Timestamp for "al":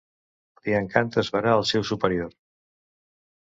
1.57-1.67